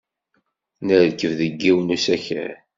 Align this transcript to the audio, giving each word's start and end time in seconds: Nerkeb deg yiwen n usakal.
Nerkeb 0.87 1.31
deg 1.39 1.53
yiwen 1.63 1.87
n 1.91 1.93
usakal. 1.95 2.53